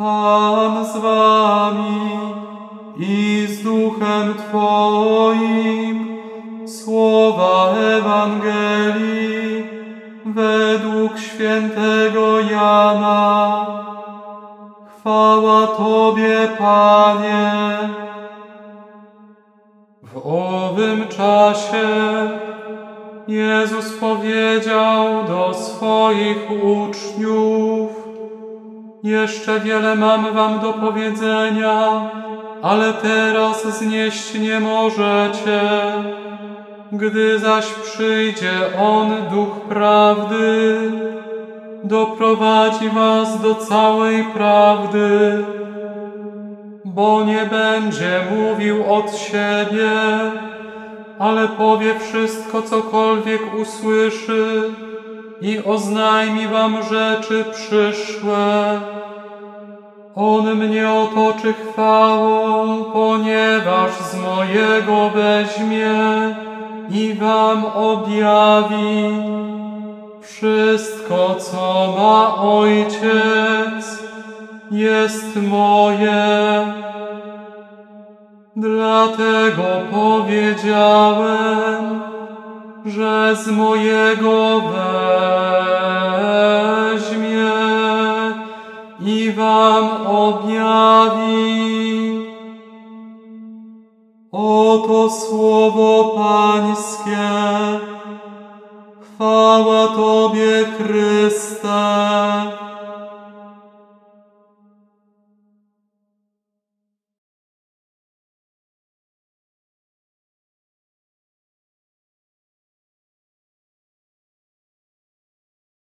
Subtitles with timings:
[0.00, 2.10] Pan z wami
[2.96, 6.16] i z duchem Twoim.
[6.66, 9.64] Słowa Ewangelii
[10.24, 13.66] według świętego Jana.
[14.98, 17.52] Chwała Tobie, Panie.
[20.02, 21.88] W owym czasie
[23.28, 27.99] Jezus powiedział do swoich uczniów:
[29.02, 32.10] Jeszcze wiele mam wam do powiedzenia,
[32.62, 35.60] ale teraz znieść nie możecie.
[36.92, 40.76] Gdy zaś przyjdzie On, Duch Prawdy,
[41.84, 45.44] doprowadzi was do całej prawdy,
[46.84, 49.90] bo nie będzie mówił od siebie,
[51.18, 54.70] ale powie wszystko, cokolwiek usłyszy
[55.40, 58.80] i oznajmi wam rzeczy przyszłe.
[60.14, 65.90] On mnie otoczy chwałą, ponieważ z mojego weźmie
[66.90, 69.10] i wam objawi
[70.22, 74.02] wszystko, co ma Ojciec,
[74.70, 76.22] jest moje.
[78.56, 81.89] Dlatego powiedziałem,
[82.84, 84.60] że z mojego
[86.90, 87.50] weźmie
[89.00, 91.80] i wam objawi.
[94.32, 97.30] Oto słowo Pańskie.
[99.00, 101.70] Chwała Tobie, Chryste.